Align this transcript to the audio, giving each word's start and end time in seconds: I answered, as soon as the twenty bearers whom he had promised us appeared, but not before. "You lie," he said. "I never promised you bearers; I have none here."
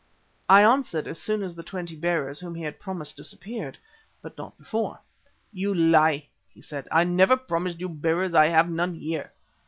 I 0.49 0.63
answered, 0.63 1.05
as 1.05 1.21
soon 1.21 1.43
as 1.43 1.53
the 1.53 1.61
twenty 1.61 1.95
bearers 1.95 2.39
whom 2.39 2.55
he 2.55 2.63
had 2.63 2.79
promised 2.79 3.19
us 3.19 3.33
appeared, 3.33 3.77
but 4.23 4.35
not 4.35 4.57
before. 4.57 4.99
"You 5.53 5.75
lie," 5.75 6.25
he 6.49 6.59
said. 6.59 6.87
"I 6.91 7.03
never 7.03 7.37
promised 7.37 7.79
you 7.79 7.87
bearers; 7.87 8.33
I 8.33 8.47
have 8.47 8.67
none 8.67 8.95
here." 8.95 9.31